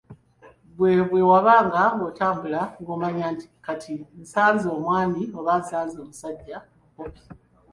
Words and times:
Ggwe 0.69 0.91
bwe 1.09 1.21
wabanga 1.29 1.81
otambula 2.07 2.61
ng‘omanya 2.81 3.27
nti 3.33 3.45
kati 3.65 3.93
nsanze 4.21 4.69
mwami 4.81 5.21
oba 5.37 5.53
nsanze 5.61 5.97
musajja 6.07 6.57
mukopi. 6.79 7.23